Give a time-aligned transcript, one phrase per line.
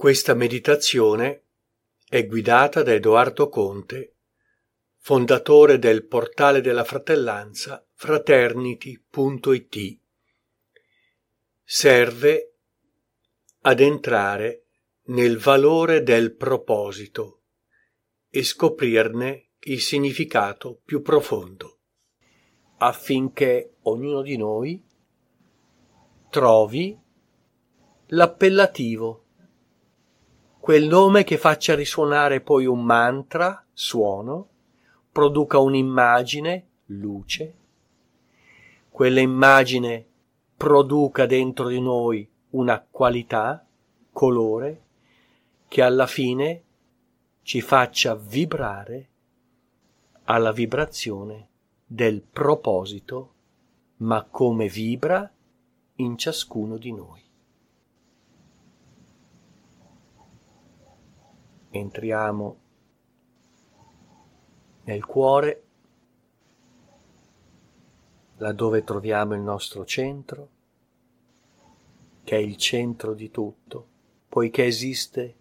[0.00, 1.44] Questa meditazione
[2.08, 4.14] è guidata da Edoardo Conte,
[4.96, 9.98] fondatore del portale della fratellanza fraternity.it.
[11.62, 12.54] Serve
[13.60, 14.64] ad entrare
[15.08, 17.42] nel valore del proposito
[18.30, 21.80] e scoprirne il significato più profondo,
[22.78, 24.82] affinché ognuno di noi
[26.30, 26.98] trovi
[28.06, 29.26] l'appellativo,
[30.60, 34.48] quel nome che faccia risuonare poi un mantra, suono,
[35.10, 37.54] produca un'immagine, luce,
[38.90, 40.04] quella immagine
[40.58, 43.66] produca dentro di noi una qualità,
[44.12, 44.82] colore,
[45.66, 46.62] che alla fine
[47.40, 49.08] ci faccia vibrare
[50.24, 51.48] alla vibrazione
[51.86, 53.32] del proposito,
[53.98, 55.32] ma come vibra
[55.96, 57.29] in ciascuno di noi.
[61.70, 62.56] Entriamo
[64.84, 65.62] nel cuore,
[68.38, 70.48] laddove troviamo il nostro centro,
[72.24, 73.86] che è il centro di tutto,
[74.28, 75.34] poiché esiste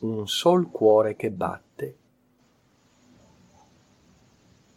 [0.00, 1.98] un sol cuore che batte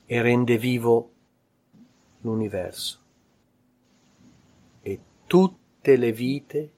[0.06, 1.12] e rende vivo
[2.22, 3.00] l'universo.
[4.82, 6.72] E tutte le vite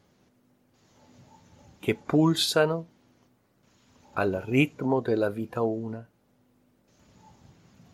[1.79, 2.88] che pulsano
[4.19, 6.05] al ritmo della vita una.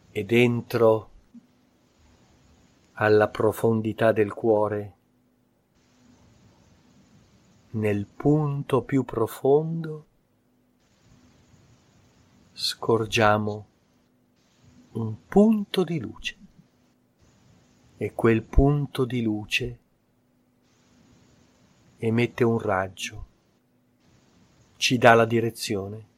[0.10, 1.10] E dentro
[2.94, 4.94] alla profondità del cuore,
[7.72, 10.06] nel punto più profondo,
[12.54, 13.68] scorgiamo
[14.94, 16.38] un punto di luce.
[17.98, 19.80] E quel punto di luce
[21.98, 23.26] emette un raggio,
[24.78, 26.14] ci dà la direzione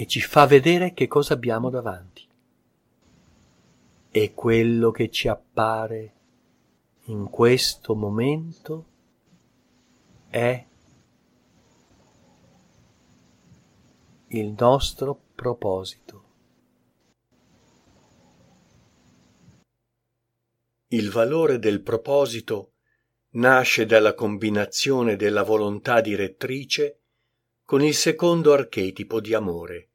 [0.00, 2.26] e ci fa vedere che cosa abbiamo davanti.
[4.10, 6.14] E quello che ci appare
[7.04, 8.86] in questo momento
[10.30, 10.66] è
[14.28, 16.24] il nostro proposito.
[20.92, 22.72] Il valore del proposito
[23.32, 27.00] nasce dalla combinazione della volontà direttrice
[27.66, 29.89] con il secondo archetipo di amore,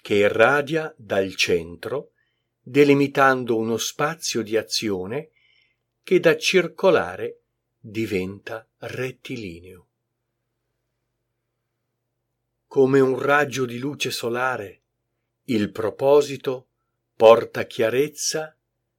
[0.00, 2.12] che irradia dal centro,
[2.60, 5.30] delimitando uno spazio di azione
[6.02, 7.40] che da circolare
[7.78, 9.86] diventa rettilineo.
[12.66, 14.82] Come un raggio di luce solare,
[15.44, 16.68] il proposito
[17.16, 18.56] porta chiarezza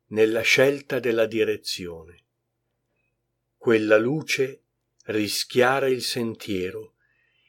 [0.07, 2.23] nella scelta della direzione.
[3.57, 4.63] Quella luce
[5.05, 6.95] rischiara il sentiero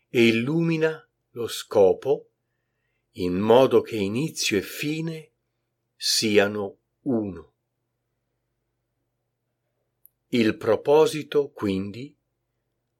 [0.08, 2.29] e illumina lo scopo
[3.12, 5.30] in modo che inizio e fine
[5.96, 7.52] siano uno.
[10.28, 12.16] Il proposito, quindi,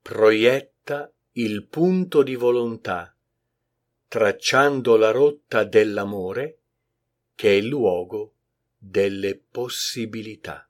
[0.03, 3.17] proietta il punto di volontà,
[4.09, 6.59] tracciando la rotta dell'amore,
[7.37, 8.35] che è il luogo
[8.77, 10.69] delle possibilità.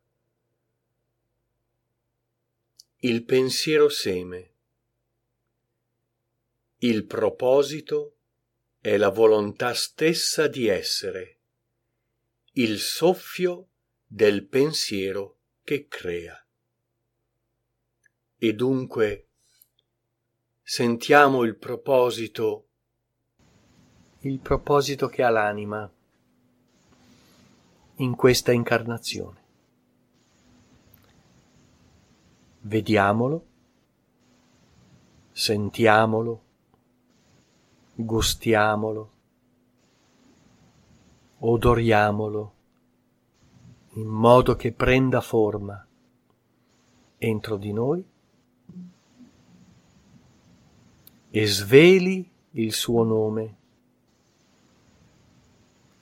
[2.99, 4.53] Il pensiero seme.
[6.79, 8.17] Il proposito
[8.81, 11.41] è la volontà stessa di essere,
[12.53, 13.69] il soffio
[14.07, 16.43] del pensiero che crea.
[18.37, 19.29] E dunque
[20.63, 22.69] sentiamo il proposito,
[24.21, 25.93] il proposito che ha l'anima
[27.97, 29.39] in questa incarnazione.
[32.61, 33.47] Vediamolo,
[35.33, 36.45] sentiamolo,
[38.05, 39.11] gustiamolo,
[41.39, 42.55] odoriamolo,
[43.95, 45.87] in modo che prenda forma
[47.19, 48.05] entro di noi
[51.31, 53.57] e sveli il suo nome,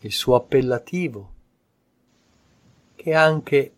[0.00, 1.32] il suo appellativo,
[2.94, 3.74] che anche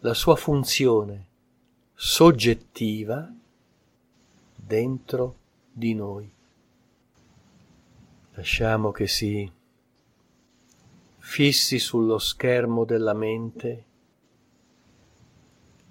[0.00, 1.26] la sua funzione
[1.94, 3.32] soggettiva
[4.54, 5.36] dentro
[5.78, 6.30] di noi.
[8.32, 9.50] Lasciamo che si
[11.18, 13.84] fissi sullo schermo della mente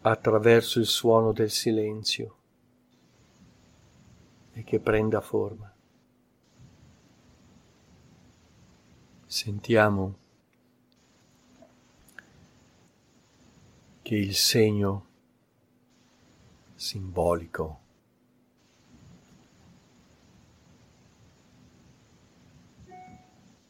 [0.02, 2.36] attraverso il suono del silenzio
[4.52, 5.74] e che prenda forma.
[9.26, 10.18] Sentiamo
[14.02, 15.06] che il segno
[16.76, 17.86] simbolico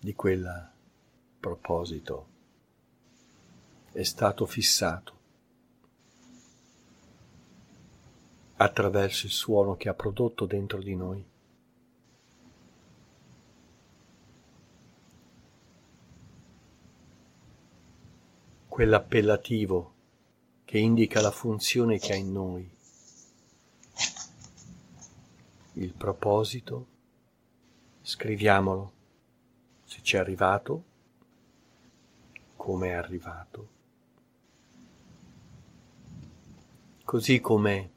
[0.08, 0.72] di quel
[1.38, 2.28] proposito.
[3.92, 5.16] È stato fissato
[8.56, 11.26] attraverso il suono che ha prodotto dentro di noi.
[18.70, 19.94] Quell'appellativo
[20.64, 22.72] che indica la funzione che ha in noi,
[25.74, 26.88] il proposito,
[28.04, 28.96] scriviamolo
[29.88, 30.84] se ci è arrivato,
[32.58, 33.70] come è arrivato,
[37.06, 37.92] così come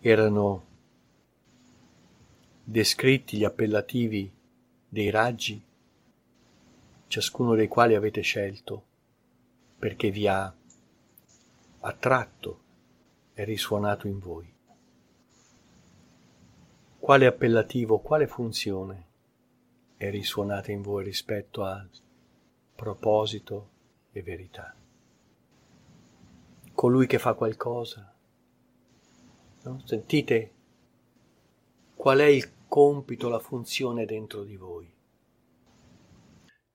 [0.00, 0.64] erano
[2.64, 4.32] descritti gli appellativi
[4.88, 5.62] dei raggi,
[7.06, 8.84] ciascuno dei quali avete scelto
[9.78, 10.50] perché vi ha
[11.80, 12.60] attratto
[13.34, 14.50] e risuonato in voi.
[16.98, 19.07] Quale appellativo, quale funzione
[19.98, 21.86] è risuonata in voi rispetto al
[22.74, 23.68] proposito
[24.12, 24.74] e verità?
[26.72, 28.14] Colui che fa qualcosa,
[29.68, 29.82] No?
[29.84, 30.52] Sentite
[31.94, 34.90] qual è il compito, la funzione dentro di voi.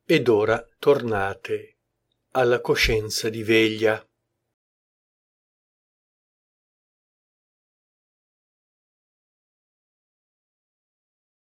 [0.06, 1.78] Ed ora tornate
[2.32, 4.06] alla coscienza di veglia.